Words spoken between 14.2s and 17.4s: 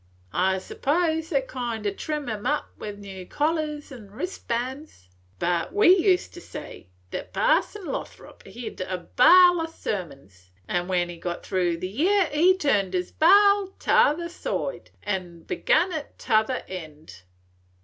side up, and begun at t'other end.